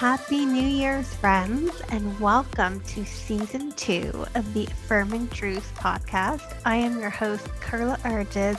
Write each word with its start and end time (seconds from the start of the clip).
Happy 0.00 0.46
New 0.46 0.66
Year's, 0.66 1.12
friends, 1.16 1.82
and 1.90 2.18
welcome 2.18 2.80
to 2.84 3.04
season 3.04 3.70
two 3.72 4.24
of 4.34 4.54
the 4.54 4.64
Affirming 4.64 5.28
Truth 5.28 5.74
podcast. 5.76 6.54
I 6.64 6.76
am 6.76 6.98
your 6.98 7.10
host, 7.10 7.46
Carla 7.60 7.98
Arges, 8.02 8.58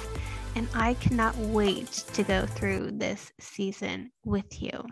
and 0.54 0.68
I 0.76 0.94
cannot 0.94 1.36
wait 1.36 1.92
to 2.14 2.22
go 2.22 2.46
through 2.46 2.92
this 2.92 3.34
season 3.40 4.12
with 4.24 4.62
you. 4.62 4.86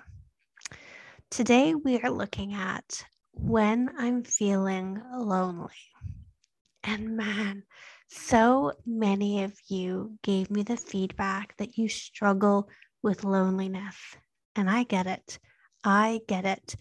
Today, 1.30 1.76
we 1.76 2.00
are 2.00 2.10
looking 2.10 2.56
at 2.56 3.06
when 3.34 3.92
I'm 4.00 4.24
feeling 4.24 5.00
lonely. 5.16 5.70
And 6.84 7.16
man, 7.16 7.62
so 8.08 8.74
many 8.88 9.44
of 9.44 9.54
you 9.68 10.18
gave 10.24 10.50
me 10.50 10.64
the 10.64 10.78
feedback 10.78 11.56
that 11.58 11.78
you 11.78 11.90
struggle 11.90 12.70
with 13.04 13.24
loneliness. 13.24 13.98
And 14.56 14.68
I 14.68 14.82
get 14.82 15.06
it. 15.06 15.38
I 15.84 16.22
get 16.28 16.46
it. 16.46 16.76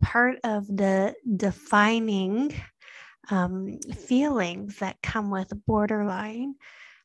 Part 0.00 0.38
of 0.44 0.66
the 0.66 1.14
defining 1.36 2.54
um, 3.30 3.78
feelings 4.06 4.78
that 4.78 5.02
come 5.02 5.30
with 5.30 5.52
borderline 5.66 6.54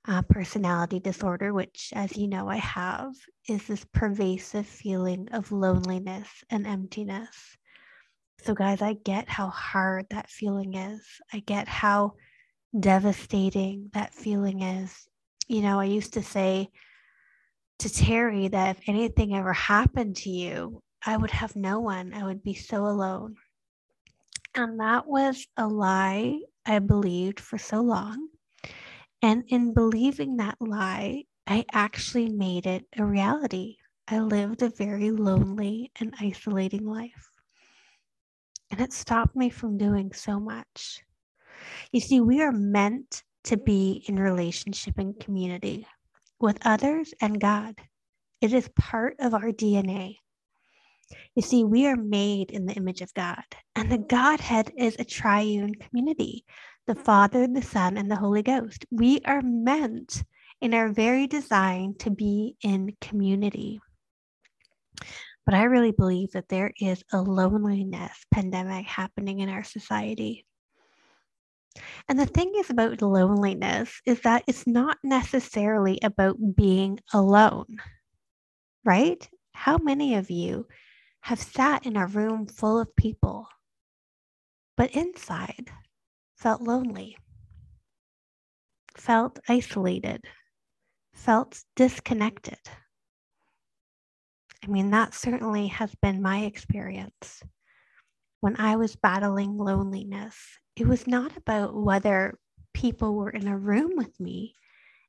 uh, 0.08 0.22
personality 0.24 1.00
disorder, 1.00 1.54
which, 1.54 1.92
as 1.94 2.16
you 2.18 2.28
know, 2.28 2.48
I 2.48 2.58
have, 2.58 3.14
is 3.50 3.68
this 3.68 3.86
pervasive 3.94 4.66
feeling 4.66 5.28
of 5.34 5.52
loneliness 5.52 6.28
and 6.50 6.66
emptiness. 6.66 7.58
So, 8.40 8.54
guys, 8.54 8.82
I 8.82 8.94
get 8.94 9.28
how 9.28 9.50
hard 9.50 10.08
that 10.10 10.30
feeling 10.30 10.76
is. 10.76 11.02
I 11.34 11.40
get 11.40 11.68
how 11.68 12.14
devastating 12.80 13.90
that 13.94 14.14
feeling 14.14 14.62
is. 14.62 15.08
You 15.48 15.62
know, 15.62 15.80
I 15.80 15.86
used 15.86 16.14
to 16.14 16.24
say 16.24 16.70
to 17.80 17.94
Terry 17.94 18.48
that 18.48 18.78
if 18.78 18.84
anything 18.88 19.36
ever 19.36 19.54
happened 19.54 20.16
to 20.18 20.30
you, 20.30 20.82
I 21.06 21.18
would 21.18 21.32
have 21.32 21.56
no 21.56 21.80
one. 21.80 22.14
I 22.14 22.24
would 22.24 22.44
be 22.44 22.54
so 22.54 22.86
alone. 22.86 23.36
And 24.56 24.80
that 24.80 25.08
was 25.08 25.48
a 25.56 25.68
lie 25.68 26.40
I 26.66 26.80
believed 26.80 27.40
for 27.40 27.58
so 27.58 27.82
long. 27.82 28.30
And 29.22 29.44
in 29.48 29.74
believing 29.74 30.38
that 30.38 30.58
lie, 30.60 31.26
I 31.46 31.66
actually 31.72 32.30
made 32.30 32.66
it 32.66 32.86
a 32.98 33.06
reality. 33.06 33.78
I 34.08 34.20
lived 34.20 34.62
a 34.62 34.70
very 34.70 35.12
lonely 35.12 35.92
and 36.00 36.14
isolating 36.20 36.86
life. 36.86 37.30
And 38.72 38.82
it 38.82 38.94
stopped 38.94 39.36
me 39.36 39.50
from 39.50 39.78
doing 39.78 40.12
so 40.14 40.40
much. 40.40 41.04
You 41.92 42.00
see, 42.00 42.20
we 42.20 42.42
are 42.42 42.52
meant 42.52 43.24
to 43.46 43.58
be 43.58 44.04
in 44.08 44.20
relationship 44.20 44.98
and 44.98 45.18
community 45.20 45.88
with 46.40 46.60
others 46.66 47.14
and 47.22 47.40
God. 47.40 47.76
It 48.42 48.54
is 48.54 48.70
part 48.76 49.16
of 49.20 49.34
our 49.34 49.52
DNA. 49.52 50.18
You 51.36 51.42
see, 51.42 51.64
we 51.64 51.88
are 51.88 51.96
made 51.96 52.52
in 52.52 52.66
the 52.66 52.74
image 52.74 53.02
of 53.02 53.14
God, 53.14 53.44
and 53.76 53.92
the 53.92 53.98
Godhead 53.98 54.72
is 54.78 54.96
a 54.98 55.06
triune 55.06 55.76
community 55.76 56.46
the 56.88 56.96
Father, 56.96 57.48
the 57.48 57.62
Son, 57.62 57.98
and 57.98 58.10
the 58.10 58.16
Holy 58.16 58.42
Ghost. 58.42 58.86
We 58.90 59.20
are 59.26 59.42
meant 59.42 60.24
in 60.62 60.74
our 60.74 60.90
very 60.90 61.28
design 61.28 61.96
to 62.00 62.10
be 62.10 62.56
in 62.64 62.96
community. 63.02 63.82
But 65.46 65.54
I 65.54 65.64
really 65.64 65.92
believe 65.92 66.32
that 66.32 66.50
there 66.50 66.72
is 66.80 67.04
a 67.12 67.22
loneliness 67.22 68.26
pandemic 68.34 68.86
happening 68.86 69.40
in 69.40 69.50
our 69.50 69.64
society. 69.64 70.46
And 72.10 72.20
the 72.20 72.26
thing 72.26 72.54
is 72.58 72.70
about 72.70 73.02
loneliness 73.02 74.02
is 74.06 74.22
that 74.22 74.44
it's 74.48 74.66
not 74.66 74.98
necessarily 75.04 76.00
about 76.02 76.38
being 76.56 77.00
alone, 77.14 77.78
right? 78.84 79.28
How 79.54 79.78
many 79.78 80.16
of 80.16 80.32
you 80.32 80.68
have 81.28 81.42
sat 81.42 81.86
in 81.86 81.98
a 81.98 82.08
room 82.08 82.48
full 82.48 82.80
of 82.80 82.96
people, 82.96 83.50
but 84.78 84.96
inside 84.96 85.70
felt 86.38 86.62
lonely, 86.62 87.18
felt 88.96 89.38
isolated, 89.50 90.24
felt 91.12 91.66
disconnected? 91.76 92.60
I 94.64 94.68
mean, 94.68 94.90
that 94.92 95.14
certainly 95.14 95.68
has 95.68 95.94
been 96.02 96.22
my 96.22 96.46
experience. 96.46 97.44
When 98.40 98.56
I 98.58 98.78
was 98.78 98.96
battling 98.96 99.58
loneliness, 99.58 100.38
it 100.78 100.88
was 100.88 101.08
not 101.08 101.36
about 101.36 101.76
whether 101.76 102.40
people 102.74 103.16
were 103.16 103.32
in 103.32 103.50
a 103.50 103.58
room 103.58 103.98
with 103.98 104.18
me 104.18 104.56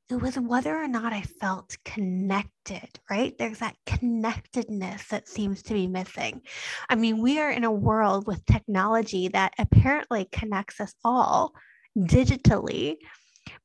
it 0.09 0.19
was 0.19 0.39
whether 0.39 0.75
or 0.75 0.87
not 0.87 1.13
I 1.13 1.21
felt 1.21 1.77
connected, 1.85 2.89
right? 3.11 3.37
There's 3.37 3.59
that 3.59 3.75
connectedness 3.85 5.07
that 5.09 5.27
seems 5.27 5.61
to 5.63 5.73
be 5.75 5.87
missing. 5.87 6.41
I 6.89 6.95
mean, 6.95 7.21
we 7.21 7.39
are 7.39 7.51
in 7.51 7.63
a 7.63 7.71
world 7.71 8.25
with 8.25 8.45
technology 8.45 9.27
that 9.27 9.53
apparently 9.59 10.27
connects 10.31 10.81
us 10.81 10.95
all 11.05 11.53
digitally, 11.95 12.95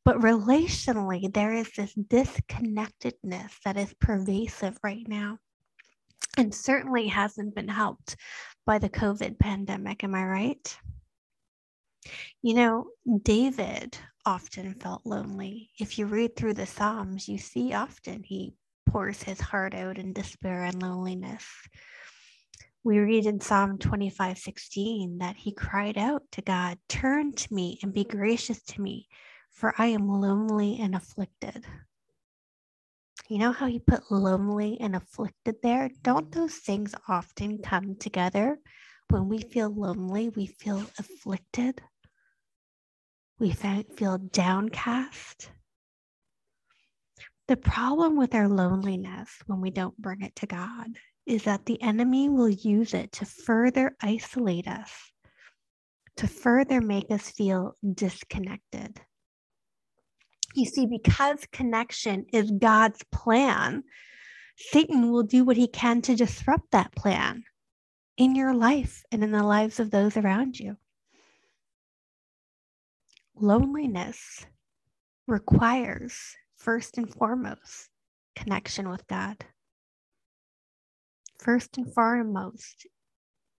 but 0.05 0.19
relationally, 0.19 1.32
there 1.32 1.55
is 1.55 1.71
this 1.72 1.94
disconnectedness 1.94 3.53
that 3.65 3.78
is 3.78 3.94
pervasive 3.99 4.78
right 4.82 5.06
now 5.09 5.38
and 6.37 6.55
certainly 6.55 7.09
hasn't 7.09 7.55
been 7.55 7.69
helped 7.69 8.16
by 8.66 8.78
the 8.78 8.91
COVID 8.91 9.38
pandemic. 9.38 10.05
Am 10.05 10.15
I 10.15 10.25
right? 10.25 10.78
You 12.43 12.55
know, 12.55 12.87
David 13.22 13.97
often 14.27 14.75
felt 14.75 15.05
lonely. 15.05 15.71
If 15.79 15.99
you 15.99 16.07
read 16.07 16.37
through 16.37 16.55
the 16.55 16.67
Psalms, 16.67 17.29
you 17.29 17.39
see 17.39 17.73
often 17.73 18.23
he 18.23 18.55
pours 18.87 19.23
his 19.23 19.41
heart 19.41 19.75
out 19.75 19.99
in 19.99 20.12
despair 20.12 20.65
and 20.65 20.81
loneliness. 20.81 21.45
We 22.83 22.99
read 22.99 23.27
in 23.27 23.41
Psalm 23.41 23.79
25 23.79 24.39
16 24.39 25.19
that 25.19 25.37
he 25.37 25.53
cried 25.53 25.97
out 25.97 26.23
to 26.33 26.43
God, 26.43 26.79
Turn 26.89 27.33
to 27.33 27.55
me 27.55 27.79
and 27.83 27.93
be 27.93 28.05
gracious 28.05 28.62
to 28.65 28.81
me, 28.81 29.09
for 29.51 29.75
I 29.79 29.87
am 29.87 30.09
lonely 30.09 30.79
and 30.79 30.95
afflicted. 30.95 31.65
You 33.29 33.39
know 33.39 33.53
how 33.53 33.67
he 33.67 33.79
put 33.79 34.12
lonely 34.12 34.79
and 34.81 34.95
afflicted 34.95 35.56
there? 35.62 35.91
Don't 36.03 36.31
those 36.31 36.56
things 36.56 36.95
often 37.09 37.62
come 37.62 37.97
together? 37.97 38.59
When 39.09 39.29
we 39.29 39.39
feel 39.39 39.71
lonely, 39.71 40.29
we 40.29 40.47
feel 40.47 40.83
afflicted 40.99 41.81
we 43.39 43.50
feel 43.50 44.19
downcast. 44.19 45.50
The 47.49 47.56
problem 47.56 48.17
with 48.17 48.34
our 48.34 48.49
loneliness 48.49 49.31
when 49.47 49.61
we 49.61 49.71
don't 49.71 49.97
bring 49.99 50.22
it 50.22 50.37
to 50.37 50.47
God 50.47 50.87
is 51.27 51.44
that 51.44 51.67
the 51.67 51.81
enemy 51.83 52.28
will 52.28 52.49
use 52.49 52.94
it 52.94 53.12
to 53.12 53.27
further 53.27 53.97
isolate 54.00 54.69
us, 54.69 54.91
to 56.17 56.27
further 56.27 56.81
make 56.81 57.11
us 57.11 57.31
feel 57.31 57.75
disconnected. 57.94 59.00
You 60.55 60.67
see, 60.67 60.87
because 60.87 61.47
connection 61.53 62.27
is 62.33 62.50
God's 62.50 63.03
plan, 63.11 63.82
Satan 64.56 65.11
will 65.11 65.25
do 65.25 65.44
what 65.44 65.56
he 65.56 65.67
can 65.67 66.00
to 66.03 66.14
disrupt 66.14 66.70
that 66.70 66.94
plan 66.94 67.43
in 68.17 68.37
your 68.37 68.55
life 68.55 69.03
and 69.11 69.25
in 69.25 69.32
the 69.32 69.43
lives 69.43 69.81
of 69.81 69.91
those 69.91 70.17
around 70.17 70.58
you 70.58 70.76
loneliness 73.36 74.46
requires, 75.26 76.19
first 76.56 76.98
and 76.98 77.12
foremost, 77.12 77.88
connection 78.36 78.88
with 78.88 79.06
God. 79.06 79.36
First 81.40 81.76
and 81.78 81.92
foremost, 81.92 82.86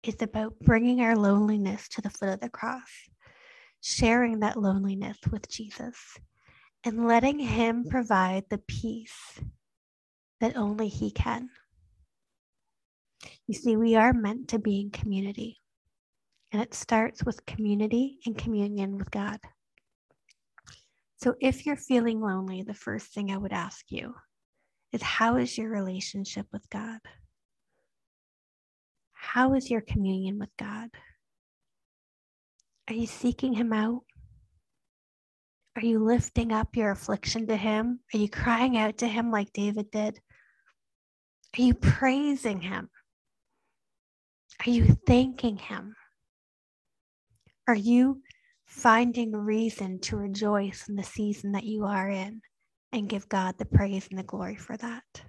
it's 0.04 0.22
about 0.22 0.60
bringing 0.60 1.01
our 1.01 1.16
loneliness 1.16 1.88
to 1.89 2.01
the 2.01 2.10
foot 2.10 2.30
of 2.30 2.39
the 2.39 2.50
cross, 2.50 2.89
sharing 3.81 4.39
that 4.39 4.60
loneliness 4.60 5.18
with 5.31 5.50
Jesus, 5.50 5.98
and 6.83 7.07
letting 7.07 7.39
Him 7.39 7.86
provide 7.89 8.44
the 8.50 8.60
peace 8.68 9.39
that 10.39 10.56
only 10.56 10.88
He 10.88 11.12
can. 11.12 11.50
You 13.48 13.56
see, 13.56 13.75
we 13.75 13.95
are 13.95 14.13
meant 14.13 14.48
to 14.50 14.60
be 14.60 14.81
in 14.81 14.92
community, 14.92 15.57
and 16.51 16.62
it 16.62 16.74
starts 16.74 17.24
with 17.24 17.45
community 17.45 18.19
and 18.25 18.38
communion 18.38 18.98
with 18.98 19.12
God. 19.12 19.39
So 21.18 21.36
if 21.40 21.66
you're 21.66 21.76
feeling 21.78 22.22
lonely, 22.22 22.64
the 22.64 22.74
first 22.74 23.08
thing 23.08 23.32
I 23.32 23.38
would 23.38 23.54
ask 23.54 23.86
you 23.90 24.14
is 24.92 25.02
how 25.02 25.38
is 25.38 25.58
your 25.58 25.70
relationship 25.70 26.46
with 26.52 26.70
God? 26.70 27.00
How 29.14 29.54
is 29.54 29.70
your 29.70 29.82
communion 29.82 30.40
with 30.40 30.52
God? 30.58 30.90
Are 32.88 32.94
you 32.94 33.08
seeking 33.08 33.54
Him 33.54 33.74
out? 33.74 34.04
Are 35.76 35.86
you 35.86 36.00
lifting 36.00 36.52
up 36.52 36.76
your 36.76 36.92
affliction 36.92 37.48
to 37.48 37.58
Him? 37.58 38.00
Are 38.14 38.18
you 38.18 38.30
crying 38.30 38.78
out 38.78 39.00
to 39.00 39.08
Him 39.08 39.32
like 39.32 39.52
David 39.52 39.92
did? 39.92 40.20
Are 41.58 41.62
you 41.62 41.74
praising 41.74 42.62
Him? 42.62 42.90
Are 44.66 44.70
you 44.70 44.96
thanking 45.08 45.58
Him? 45.58 45.96
Are 47.68 47.76
you 47.76 48.22
finding 48.75 49.31
reason 49.31 49.98
to 50.00 50.18
rejoice 50.18 50.89
in 50.89 50.95
the 50.95 51.04
season 51.04 51.54
that 51.54 51.63
you 51.63 51.86
are 51.86 52.10
in 52.10 52.42
and 52.92 53.07
give 53.07 53.30
God 53.30 53.57
the 53.57 53.66
praise 53.66 54.07
and 54.10 54.19
the 54.19 54.24
glory 54.24 54.57
for 54.57 54.75
that? 54.77 55.24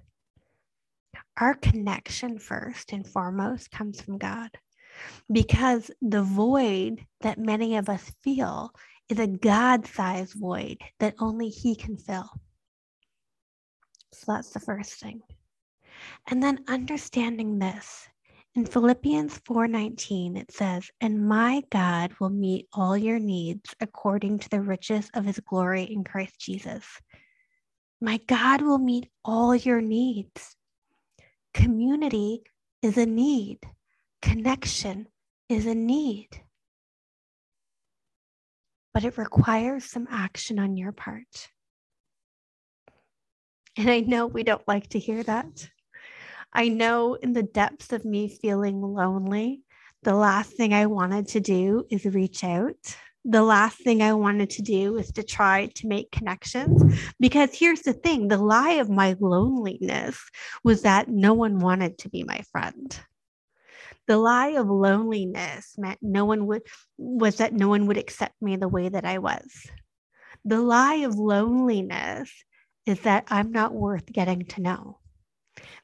Our 1.38 1.54
connection, 1.54 2.40
first 2.40 2.93
and 2.93 3.06
foremost, 3.06 3.70
comes 3.70 4.00
from 4.00 4.19
God 4.19 4.50
because 5.31 5.90
the 6.02 6.22
void 6.22 7.04
that 7.20 7.38
many 7.38 7.76
of 7.76 7.88
us 7.88 8.10
feel 8.25 8.72
is 9.08 9.20
a 9.20 9.28
God 9.28 9.87
sized 9.87 10.34
void 10.34 10.78
that 10.98 11.14
only 11.20 11.48
He 11.48 11.76
can 11.76 11.96
fill. 11.96 12.28
So 14.12 14.32
that's 14.32 14.50
the 14.50 14.60
first 14.60 14.94
thing. 14.94 15.20
And 16.26 16.43
then 16.43 16.64
understanding 16.69 17.58
this 17.58 18.08
in 18.56 18.64
Philippians 18.64 19.38
4:19 19.41 20.37
it 20.37 20.50
says, 20.50 20.91
"And 21.00 21.29
my 21.29 21.62
God 21.70 22.14
will 22.19 22.31
meet 22.31 22.67
all 22.73 22.97
your 22.97 23.19
needs 23.19 23.75
according 23.81 24.38
to 24.41 24.49
the 24.49 24.62
riches 24.62 25.11
of 25.12 25.26
his 25.26 25.38
glory 25.41 25.82
in 25.82 26.05
Christ 26.05 26.41
Jesus." 26.41 27.00
My 28.00 28.17
God 28.17 28.62
will 28.62 28.79
meet 28.79 29.11
all 29.25 29.55
your 29.55 29.82
needs. 29.82 30.56
Community 31.53 32.44
is 32.81 32.97
a 32.97 33.06
need. 33.06 33.58
Connection 34.23 35.08
is 35.49 35.67
a 35.67 35.75
need. 35.75 36.44
But 38.94 39.05
it 39.05 39.19
requires 39.19 39.85
some 39.85 40.06
action 40.11 40.58
on 40.58 40.76
your 40.76 40.93
part. 40.93 41.50
And 43.76 43.91
I 43.91 44.00
know 44.00 44.26
we 44.26 44.43
don't 44.43 44.67
like 44.67 44.88
to 44.91 44.99
hear 44.99 45.23
that. 45.23 45.70
I 46.52 46.69
know 46.69 47.14
in 47.14 47.32
the 47.32 47.43
depths 47.43 47.93
of 47.93 48.04
me 48.04 48.28
feeling 48.28 48.81
lonely, 48.81 49.62
the 50.02 50.14
last 50.14 50.52
thing 50.52 50.72
I 50.72 50.87
wanted 50.87 51.28
to 51.28 51.40
do 51.40 51.84
is 51.90 52.04
reach 52.04 52.44
out. 52.44 52.96
The 53.25 53.43
last 53.43 53.78
thing 53.78 54.02
I 54.02 54.12
wanted 54.14 54.50
to 54.50 54.62
do 54.62 54.96
is 54.98 55.10
to 55.12 55.25
try 55.25 55.66
to 55.66 55.88
make 55.88 56.12
connections. 56.12 57.00
Because 57.19 57.50
here's 57.52 57.82
the 57.82 57.93
thing 57.93 58.28
the 58.28 58.38
lie 58.38 58.75
of 58.75 58.88
my 58.88 59.16
loneliness 59.19 60.16
was 60.62 60.82
that 60.82 61.08
no 61.08 61.34
one 61.34 61.58
wanted 61.58 61.98
to 61.98 62.08
be 62.08 62.22
my 62.22 62.43
friend. 62.52 62.98
The 64.06 64.16
lie 64.16 64.50
of 64.50 64.69
loneliness 64.69 65.75
meant 65.76 65.98
no 66.00 66.25
one 66.25 66.46
would, 66.46 66.62
was 66.96 67.38
that 67.38 67.52
no 67.52 67.69
one 67.69 67.87
would 67.87 67.98
accept 67.98 68.40
me 68.40 68.54
the 68.54 68.69
way 68.69 68.88
that 68.88 69.04
I 69.04 69.19
was. 69.19 69.66
The 70.44 70.60
lie 70.60 70.96
of 70.96 71.16
loneliness 71.16 72.31
is 72.87 73.00
that 73.00 73.25
I'm 73.26 73.50
not 73.50 73.75
worth 73.75 74.12
getting 74.12 74.44
to 74.44 74.62
know. 74.62 74.98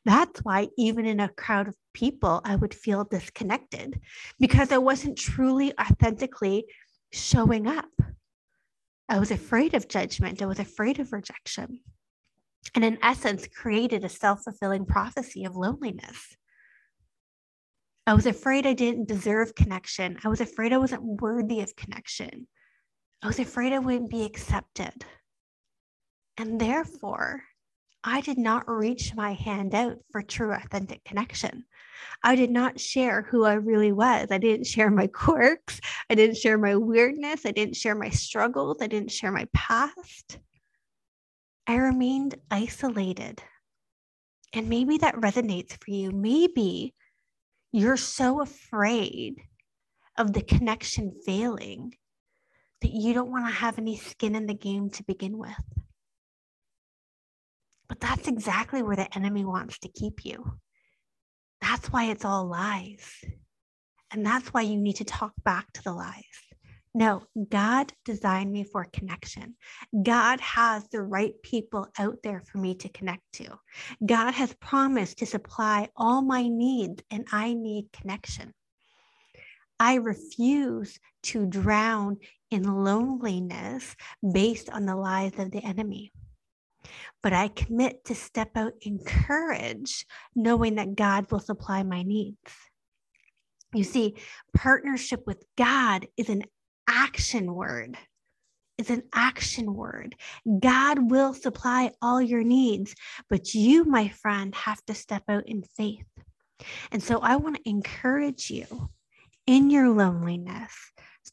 That's 0.04 0.40
why, 0.40 0.68
even 0.76 1.06
in 1.06 1.20
a 1.20 1.28
crowd 1.28 1.68
of 1.68 1.76
people, 1.94 2.40
I 2.44 2.56
would 2.56 2.74
feel 2.74 3.04
disconnected 3.04 4.00
because 4.38 4.72
I 4.72 4.78
wasn't 4.78 5.18
truly, 5.18 5.72
authentically 5.78 6.66
showing 7.12 7.66
up. 7.66 7.90
I 9.08 9.18
was 9.18 9.30
afraid 9.30 9.74
of 9.74 9.88
judgment, 9.88 10.42
I 10.42 10.46
was 10.46 10.58
afraid 10.58 10.98
of 10.98 11.12
rejection. 11.12 11.80
And 12.74 12.84
in 12.84 12.98
essence, 13.02 13.46
created 13.48 14.04
a 14.04 14.08
self 14.08 14.44
fulfilling 14.44 14.86
prophecy 14.86 15.44
of 15.44 15.56
loneliness. 15.56 16.36
I 18.06 18.14
was 18.14 18.26
afraid 18.26 18.66
I 18.66 18.72
didn't 18.72 19.08
deserve 19.08 19.54
connection. 19.54 20.18
I 20.24 20.28
was 20.28 20.40
afraid 20.40 20.72
I 20.72 20.78
wasn't 20.78 21.20
worthy 21.20 21.60
of 21.60 21.76
connection. 21.76 22.48
I 23.22 23.28
was 23.28 23.38
afraid 23.38 23.72
I 23.72 23.78
wouldn't 23.78 24.10
be 24.10 24.24
accepted. 24.24 25.04
And 26.36 26.60
therefore, 26.60 27.44
I 28.04 28.20
did 28.20 28.38
not 28.38 28.68
reach 28.68 29.14
my 29.14 29.34
hand 29.34 29.74
out 29.74 29.98
for 30.10 30.22
true, 30.22 30.52
authentic 30.52 31.04
connection. 31.04 31.64
I 32.24 32.34
did 32.34 32.50
not 32.50 32.80
share 32.80 33.22
who 33.22 33.44
I 33.44 33.54
really 33.54 33.92
was. 33.92 34.28
I 34.30 34.38
didn't 34.38 34.66
share 34.66 34.90
my 34.90 35.06
quirks. 35.06 35.80
I 36.10 36.14
didn't 36.14 36.36
share 36.36 36.58
my 36.58 36.76
weirdness. 36.76 37.46
I 37.46 37.52
didn't 37.52 37.76
share 37.76 37.94
my 37.94 38.08
struggles. 38.10 38.78
I 38.80 38.88
didn't 38.88 39.12
share 39.12 39.30
my 39.30 39.46
past. 39.54 40.38
I 41.66 41.76
remained 41.76 42.36
isolated. 42.50 43.40
And 44.52 44.68
maybe 44.68 44.98
that 44.98 45.16
resonates 45.16 45.72
for 45.72 45.90
you. 45.90 46.10
Maybe 46.10 46.94
you're 47.72 47.96
so 47.96 48.40
afraid 48.40 49.40
of 50.18 50.32
the 50.32 50.42
connection 50.42 51.12
failing 51.24 51.94
that 52.82 52.90
you 52.90 53.14
don't 53.14 53.30
want 53.30 53.46
to 53.46 53.52
have 53.52 53.78
any 53.78 53.96
skin 53.96 54.34
in 54.34 54.46
the 54.46 54.54
game 54.54 54.90
to 54.90 55.04
begin 55.04 55.38
with. 55.38 55.54
But 57.92 58.00
that's 58.00 58.26
exactly 58.26 58.82
where 58.82 58.96
the 58.96 59.14
enemy 59.14 59.44
wants 59.44 59.78
to 59.80 59.88
keep 59.88 60.24
you. 60.24 60.54
That's 61.60 61.92
why 61.92 62.06
it's 62.06 62.24
all 62.24 62.46
lies. 62.46 63.22
And 64.10 64.24
that's 64.24 64.48
why 64.48 64.62
you 64.62 64.78
need 64.78 64.96
to 64.96 65.04
talk 65.04 65.34
back 65.44 65.70
to 65.74 65.82
the 65.82 65.92
lies. 65.92 66.24
No, 66.94 67.24
God 67.50 67.92
designed 68.06 68.50
me 68.50 68.64
for 68.64 68.86
connection. 68.90 69.56
God 70.02 70.40
has 70.40 70.88
the 70.88 71.02
right 71.02 71.34
people 71.42 71.86
out 71.98 72.16
there 72.24 72.40
for 72.40 72.56
me 72.56 72.76
to 72.76 72.88
connect 72.88 73.30
to. 73.34 73.58
God 74.06 74.32
has 74.32 74.54
promised 74.54 75.18
to 75.18 75.26
supply 75.26 75.90
all 75.94 76.22
my 76.22 76.48
needs, 76.48 77.02
and 77.10 77.26
I 77.30 77.52
need 77.52 77.92
connection. 77.92 78.54
I 79.78 79.96
refuse 79.96 80.98
to 81.24 81.44
drown 81.44 82.20
in 82.50 82.62
loneliness 82.62 83.94
based 84.32 84.70
on 84.70 84.86
the 84.86 84.96
lies 84.96 85.38
of 85.38 85.50
the 85.50 85.62
enemy 85.62 86.10
but 87.22 87.32
I 87.32 87.48
commit 87.48 88.04
to 88.06 88.14
step 88.14 88.50
out 88.56 88.72
in 88.80 88.98
courage, 88.98 90.06
knowing 90.34 90.76
that 90.76 90.94
God 90.94 91.30
will 91.30 91.40
supply 91.40 91.82
my 91.82 92.02
needs. 92.02 92.36
You 93.74 93.84
see, 93.84 94.16
partnership 94.54 95.26
with 95.26 95.44
God 95.56 96.06
is 96.16 96.28
an 96.28 96.44
action 96.88 97.54
word. 97.54 97.96
It's 98.78 98.90
an 98.90 99.04
action 99.14 99.74
word. 99.74 100.16
God 100.60 101.10
will 101.10 101.34
supply 101.34 101.92
all 102.02 102.20
your 102.20 102.42
needs, 102.42 102.94
but 103.30 103.54
you, 103.54 103.84
my 103.84 104.08
friend, 104.08 104.54
have 104.54 104.84
to 104.86 104.94
step 104.94 105.22
out 105.28 105.46
in 105.46 105.62
faith. 105.62 106.04
And 106.90 107.02
so 107.02 107.20
I 107.20 107.36
want 107.36 107.56
to 107.56 107.68
encourage 107.68 108.50
you 108.50 108.90
in 109.46 109.70
your 109.70 109.90
loneliness 109.90 110.72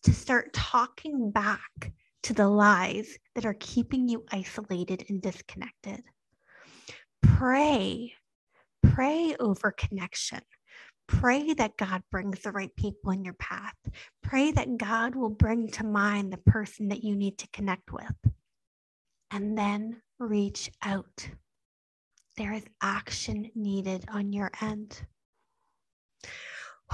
to 0.04 0.14
start 0.14 0.54
talking 0.54 1.32
back 1.32 1.92
to 2.24 2.34
the 2.34 2.48
lies 2.48 3.18
that 3.36 3.46
are 3.46 3.56
keeping 3.60 4.08
you 4.08 4.26
isolated 4.32 5.06
and 5.10 5.22
disconnected. 5.22 6.02
Pray, 7.22 8.14
pray 8.84 9.36
over 9.40 9.72
connection. 9.72 10.42
Pray 11.08 11.54
that 11.54 11.78
God 11.78 12.04
brings 12.12 12.42
the 12.42 12.52
right 12.52 12.76
people 12.76 13.12
in 13.12 13.24
your 13.24 13.34
path. 13.34 13.76
Pray 14.22 14.52
that 14.52 14.78
God 14.78 15.16
will 15.16 15.30
bring 15.30 15.68
to 15.70 15.84
mind 15.84 16.32
the 16.32 16.38
person 16.38 16.90
that 16.90 17.04
you 17.04 17.16
need 17.16 17.38
to 17.40 17.48
connect 17.52 17.92
with. 17.92 18.34
And 19.32 19.58
then 19.58 20.02
reach 20.20 20.70
out. 20.84 21.28
There 22.38 22.54
is 22.54 22.66
action 22.82 23.50
needed 23.56 24.06
on 24.12 24.34
your 24.34 24.52
end. 24.62 25.02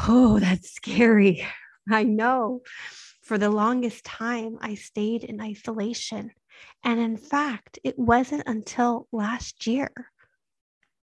Oh, 0.07 0.39
that's 0.39 0.71
scary. 0.71 1.45
I 1.89 2.03
know 2.03 2.61
for 3.25 3.39
the 3.39 3.49
longest 3.49 4.05
time, 4.05 4.59
I 4.61 4.75
stayed 4.75 5.23
in 5.23 5.41
isolation. 5.41 6.29
And 6.83 6.99
in 6.99 7.17
fact, 7.17 7.79
it 7.83 7.97
wasn't 7.97 8.43
until 8.45 9.07
last 9.11 9.65
year 9.65 9.91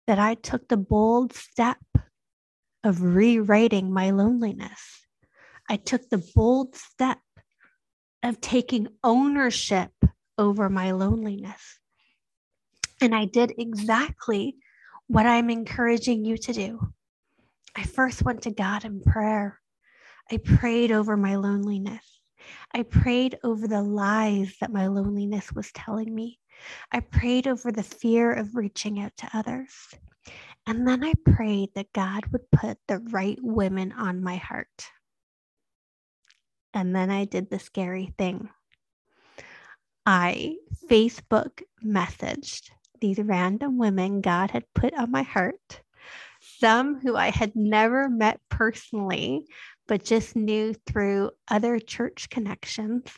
that 0.07 0.17
I 0.17 0.33
took 0.33 0.67
the 0.67 0.77
bold 0.77 1.33
step 1.33 1.77
of 2.83 3.03
rewriting 3.03 3.93
my 3.93 4.09
loneliness. 4.09 5.05
I 5.69 5.77
took 5.77 6.09
the 6.09 6.25
bold 6.35 6.75
step 6.75 7.19
of 8.23 8.41
taking 8.41 8.87
ownership 9.03 9.91
over 10.35 10.67
my 10.67 10.91
loneliness. 10.91 11.79
And 12.99 13.13
I 13.13 13.25
did 13.25 13.53
exactly 13.59 14.55
what 15.05 15.27
I'm 15.27 15.51
encouraging 15.51 16.25
you 16.25 16.37
to 16.39 16.53
do. 16.53 16.91
I 17.75 17.83
first 17.83 18.23
went 18.23 18.41
to 18.43 18.51
God 18.51 18.83
in 18.83 19.01
prayer. 19.01 19.58
I 20.31 20.37
prayed 20.37 20.91
over 20.91 21.17
my 21.17 21.35
loneliness. 21.35 22.05
I 22.73 22.83
prayed 22.83 23.37
over 23.43 23.67
the 23.67 23.81
lies 23.81 24.55
that 24.61 24.71
my 24.71 24.87
loneliness 24.87 25.51
was 25.51 25.71
telling 25.71 26.13
me. 26.13 26.39
I 26.91 26.99
prayed 26.99 27.47
over 27.47 27.71
the 27.71 27.83
fear 27.83 28.31
of 28.31 28.55
reaching 28.55 28.99
out 28.99 29.15
to 29.17 29.29
others. 29.33 29.73
And 30.67 30.87
then 30.87 31.03
I 31.03 31.13
prayed 31.25 31.69
that 31.75 31.93
God 31.93 32.27
would 32.27 32.51
put 32.51 32.77
the 32.87 32.99
right 32.99 33.39
women 33.41 33.91
on 33.91 34.23
my 34.23 34.35
heart. 34.35 34.91
And 36.73 36.95
then 36.95 37.09
I 37.09 37.25
did 37.25 37.49
the 37.49 37.59
scary 37.59 38.13
thing. 38.17 38.49
I 40.05 40.57
Facebook 40.89 41.63
messaged 41.83 42.69
these 43.01 43.19
random 43.19 43.77
women 43.77 44.21
God 44.21 44.51
had 44.51 44.65
put 44.75 44.93
on 44.93 45.11
my 45.11 45.23
heart, 45.23 45.81
some 46.41 46.99
who 46.99 47.15
I 47.15 47.29
had 47.29 47.55
never 47.55 48.09
met 48.09 48.39
personally, 48.49 49.45
but 49.89 50.03
just 50.03 50.35
knew 50.35 50.75
through 50.85 51.31
other 51.49 51.79
church 51.79 52.29
connections. 52.29 53.11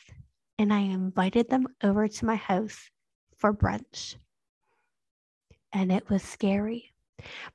And 0.58 0.74
I 0.74 0.80
invited 0.80 1.50
them 1.50 1.68
over 1.84 2.08
to 2.08 2.26
my 2.26 2.36
house 2.36 2.90
for 3.38 3.54
brunch. 3.54 4.16
And 5.74 5.92
it 5.92 6.10
was 6.10 6.24
scary. 6.24 6.94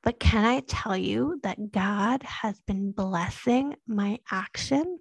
But 0.03 0.19
can 0.19 0.45
I 0.45 0.59
tell 0.61 0.95
you 0.95 1.39
that 1.41 1.71
God 1.71 2.21
has 2.21 2.59
been 2.61 2.91
blessing 2.91 3.75
my 3.87 4.19
action? 4.29 4.99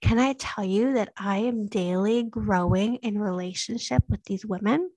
Can 0.00 0.18
I 0.18 0.32
tell 0.32 0.64
you 0.64 0.94
that 0.94 1.12
I 1.18 1.38
am 1.38 1.66
daily 1.66 2.22
growing 2.22 2.96
in 2.96 3.18
relationship 3.18 4.02
with 4.08 4.24
these 4.24 4.46
women? 4.46 4.90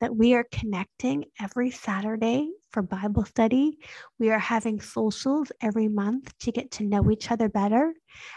That 0.00 0.16
we 0.16 0.34
are 0.34 0.46
connecting 0.50 1.24
every 1.40 1.70
Saturday 1.70 2.50
for 2.70 2.82
Bible 2.82 3.24
study. 3.24 3.78
We 4.18 4.30
are 4.30 4.38
having 4.38 4.80
socials 4.80 5.52
every 5.60 5.88
month 5.88 6.36
to 6.40 6.52
get 6.52 6.70
to 6.72 6.84
know 6.84 7.10
each 7.10 7.30
other 7.30 7.48
better. 7.48 7.94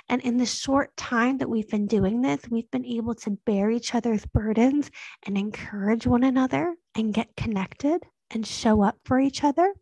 And 0.10 0.22
in 0.22 0.38
the 0.38 0.46
short 0.46 0.96
time 0.96 1.39
that 1.39 1.50
we've 1.50 1.70
been 1.70 1.88
doing 1.88 2.22
this, 2.22 2.41
we've 2.50 2.70
been 2.72 2.86
able 2.86 3.15
to 3.15 3.32
bear 3.46 3.70
each 3.72 3.96
other's 3.96 4.25
burdens 4.27 4.91
and 5.25 5.38
encourage 5.38 6.06
one 6.06 6.24
another 6.24 6.75
and 6.96 7.13
get 7.13 7.36
connected 7.36 8.03
and 8.32 8.46
show 8.46 8.84
up 8.84 8.98
for 9.06 9.20
each 9.20 9.44
other. 9.44 9.74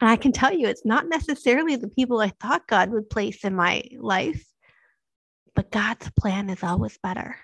And 0.00 0.10
I 0.10 0.16
can 0.16 0.32
tell 0.32 0.52
you, 0.52 0.68
it's 0.68 0.84
not 0.84 1.08
necessarily 1.08 1.76
the 1.76 1.88
people 1.88 2.20
I 2.20 2.32
thought 2.40 2.66
God 2.66 2.90
would 2.90 3.10
place 3.10 3.44
in 3.44 3.54
my 3.54 3.82
life, 3.98 4.44
but 5.54 5.70
God's 5.70 6.10
plan 6.18 6.50
is 6.50 6.62
always 6.62 6.98
better. 6.98 7.36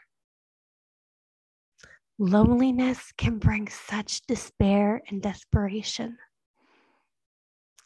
Loneliness 2.20 3.12
can 3.16 3.38
bring 3.38 3.68
such 3.68 4.22
despair 4.22 5.02
and 5.08 5.22
desperation. 5.22 6.18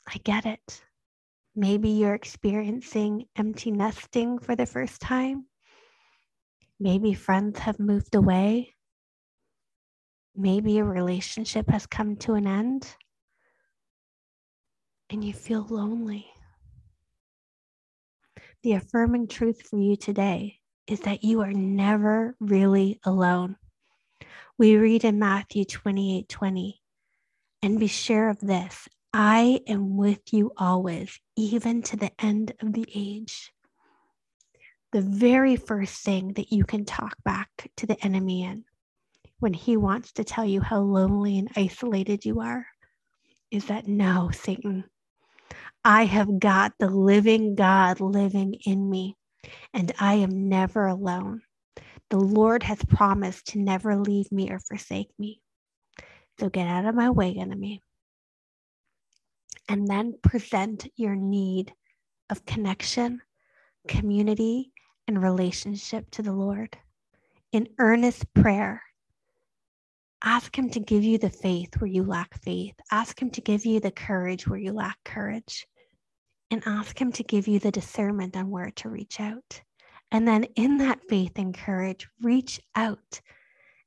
I 0.09 0.17
get 0.25 0.47
it. 0.47 0.83
Maybe 1.55 1.91
you're 1.91 2.15
experiencing 2.15 3.27
empty 3.37 3.71
nesting 3.71 4.39
for 4.39 4.57
the 4.57 4.65
first 4.65 5.03
time. 5.03 5.45
Maybe 6.81 7.13
friends 7.13 7.59
have 7.59 7.79
moved 7.79 8.15
away. 8.15 8.75
Maybe 10.35 10.79
a 10.79 10.85
relationship 10.85 11.69
has 11.69 11.87
come 11.87 12.17
to 12.17 12.33
an 12.33 12.47
end 12.47 12.97
and 15.11 15.23
you 15.23 15.35
feel 15.35 15.67
lonely. 15.69 16.27
The 18.63 18.73
affirming 18.73 19.29
truth 19.29 19.61
for 19.69 19.79
you 19.79 19.95
today 19.95 20.61
is 20.87 21.01
that 21.01 21.23
you 21.23 21.43
are 21.43 21.53
never 21.53 22.35
really 22.41 22.99
alone. 23.05 23.57
We 24.59 24.77
read 24.77 25.05
in 25.05 25.19
Matthew 25.19 25.65
28 25.65 26.29
20, 26.29 26.81
and 27.63 27.81
be 27.81 27.87
sure 27.87 28.29
of 28.29 28.41
this 28.41 28.89
I 29.13 29.61
am 29.67 29.97
with 29.97 30.33
you 30.33 30.53
always, 30.57 31.21
even 31.37 31.83
to 31.83 31.97
the 31.97 32.11
end 32.19 32.53
of 32.61 32.73
the 32.73 32.87
age. 32.95 33.53
The 34.93 35.03
very 35.03 35.57
first 35.57 36.03
thing 36.03 36.35
that 36.35 36.53
you 36.53 36.65
can 36.65 36.85
talk 36.85 37.17
back 37.25 37.71
to 37.77 37.87
the 37.87 38.03
enemy 38.05 38.43
in 38.45 38.65
when 39.39 39.53
he 39.53 39.77
wants 39.77 40.13
to 40.13 40.25
tell 40.25 40.45
you 40.45 40.61
how 40.61 40.81
lonely 40.81 41.39
and 41.39 41.51
isolated 41.57 42.25
you 42.25 42.41
are 42.41 42.67
is 43.51 43.67
that 43.67 43.89
no, 43.89 44.31
Satan, 44.33 44.85
I 45.85 46.05
have 46.05 46.39
got 46.39 46.73
the 46.79 46.89
living 46.89 47.55
God 47.55 48.01
living 48.01 48.55
in 48.65 48.89
me, 48.89 49.17
and 49.75 49.93
I 49.99 50.15
am 50.15 50.49
never 50.49 50.87
alone. 50.87 51.43
The 52.13 52.19
Lord 52.19 52.63
has 52.65 52.85
promised 52.85 53.47
to 53.47 53.59
never 53.59 53.97
leave 53.97 54.31
me 54.31 54.51
or 54.51 54.59
forsake 54.59 55.09
me. 55.19 55.41
So 56.39 56.51
get 56.51 56.69
out 56.69 56.85
of 56.85 56.95
my 56.95 57.09
way, 57.09 57.35
enemy. 57.39 57.81
And 59.67 59.89
then 59.89 60.19
present 60.23 60.87
your 60.95 61.17
need 61.17 61.73
of 62.29 62.45
connection, 62.45 63.23
community, 63.89 64.73
and 65.09 65.23
relationship 65.23 66.11
to 66.11 66.23
the 66.23 66.35
Lord 66.35 66.77
in 67.51 67.71
earnest 67.79 68.27
prayer. 68.35 68.83
Ask 70.23 70.55
Him 70.55 70.69
to 70.69 70.81
give 70.81 71.05
you 71.05 71.17
the 71.17 71.31
faith 71.31 71.81
where 71.81 71.89
you 71.89 72.05
lack 72.05 72.39
faith. 72.43 72.75
Ask 72.91 73.23
Him 73.23 73.31
to 73.31 73.41
give 73.41 73.65
you 73.65 73.81
the 73.81 73.91
courage 73.91 74.47
where 74.47 74.61
you 74.61 74.75
lack 74.75 74.99
courage. 75.03 75.67
And 76.51 76.63
ask 76.67 77.01
Him 77.01 77.11
to 77.13 77.25
give 77.25 77.49
you 77.49 77.59
the 77.59 77.71
discernment 77.71 78.37
on 78.37 78.51
where 78.51 78.71
to 78.71 78.91
reach 78.91 79.19
out. 79.19 79.63
And 80.13 80.29
then 80.29 80.45
in 80.57 80.77
that 80.77 81.01
faith 81.09 81.33
and 81.37 81.55
courage, 81.55 82.07
reach 82.21 82.61
out 82.75 83.21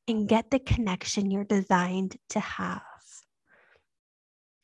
and 0.07 0.27
get 0.27 0.49
the 0.49 0.57
connection 0.57 1.29
you're 1.29 1.43
designed 1.43 2.17
to 2.29 2.39
have. 2.39 2.81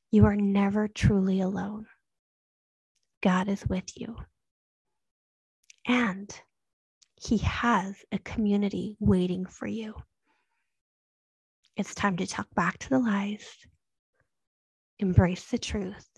You 0.10 0.26
are 0.26 0.36
never 0.36 0.88
truly 0.88 1.40
alone. 1.40 1.86
God 3.22 3.48
is 3.48 3.66
with 3.68 3.92
you. 3.96 4.18
And 5.88 6.36
He 7.16 7.38
has 7.38 7.96
a 8.12 8.18
community 8.18 8.98
waiting 9.00 9.46
for 9.46 9.68
you. 9.68 9.94
It's 11.78 11.94
time 11.94 12.18
to 12.18 12.28
talk 12.28 12.48
back 12.56 12.80
to 12.80 12.90
the 12.90 13.00
lies, 13.00 13.48
embrace 14.98 15.46
the 15.46 15.60
truth, 15.60 16.10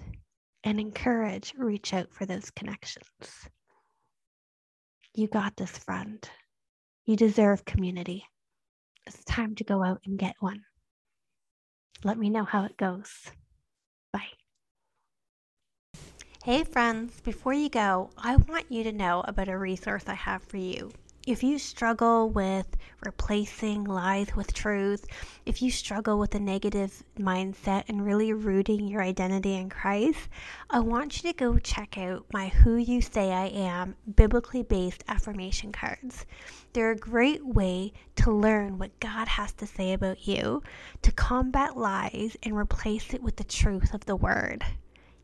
and 0.64 0.80
encourage, 0.80 1.54
reach 1.58 1.94
out 1.94 2.12
for 2.12 2.26
those 2.26 2.50
connections. 2.50 3.08
You 5.16 5.28
got 5.28 5.56
this, 5.58 5.78
friend. 5.78 6.28
You 7.06 7.16
deserve 7.16 7.66
community. 7.66 8.26
It's 9.06 9.24
time 9.26 9.54
to 9.56 9.64
go 9.64 9.84
out 9.84 10.02
and 10.06 10.18
get 10.18 10.36
one. 10.40 10.64
Let 12.04 12.18
me 12.18 12.30
know 12.30 12.44
how 12.44 12.64
it 12.64 12.78
goes. 12.78 13.32
Bye. 14.12 14.32
Hey, 16.44 16.64
friends, 16.64 17.22
before 17.22 17.54
you 17.54 17.70
go, 17.70 18.10
I 18.18 18.38
want 18.38 18.72
you 18.72 18.84
to 18.84 18.92
know 18.92 19.24
about 19.28 19.50
a 19.50 19.58
resource 19.58 20.06
I 20.08 20.16
have 20.16 20.44
for 20.44 20.58
you 20.58 20.92
if 21.26 21.42
you 21.42 21.58
struggle 21.58 22.30
with 22.30 22.68
replacing 23.06 23.86
lies 23.86 24.36
with 24.36 24.54
truth, 24.54 25.06
if 25.46 25.62
you 25.62 25.72
struggle 25.72 26.20
with 26.20 26.36
a 26.36 26.40
negative 26.40 27.02
mindset 27.18 27.84
and 27.88 28.06
really 28.06 28.34
rooting 28.34 28.88
your 28.88 29.02
identity 29.02 29.56
in 29.56 29.70
Christ, 29.70 30.28
I 30.70 30.80
want 30.80 31.24
you 31.24 31.32
to 31.32 31.38
go 31.38 31.58
check 31.60 31.98
out 31.98 32.26
my 32.34 32.50
Who 32.50 32.76
You 32.76 33.00
Say 33.00 33.32
I 33.32 33.48
Am 33.48 33.96
biblically 34.16 34.64
based 34.64 35.06
affirmation 35.08 35.72
cards. 35.72 36.26
They're 36.74 36.92
a 36.92 36.98
great 36.98 37.46
way 37.46 37.94
to 38.18 38.32
learn 38.32 38.78
what 38.78 39.00
God 39.00 39.30
has 39.30 39.54
to 39.54 39.66
say 39.66 39.94
about 39.94 40.28
you, 40.28 40.62
to 41.04 41.12
combat 41.14 41.78
lies 41.78 42.36
and 42.44 42.58
replace 42.58 43.14
it 43.14 43.24
with 43.24 43.38
the 43.38 43.46
truth 43.46 43.94
of 43.94 44.06
the 44.06 44.18
Word. 44.18 44.66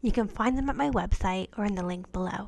You 0.02 0.14
can 0.14 0.30
find 0.30 0.58
them 0.58 0.70
at 0.70 0.78
my 0.78 0.90
website 0.92 1.50
or 1.58 1.66
in 1.66 1.76
the 1.76 1.86
link 1.86 2.10
below. 2.14 2.48